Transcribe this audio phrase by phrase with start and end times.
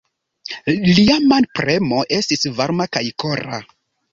[0.99, 3.61] Lia manpremo estis varma kaj kora.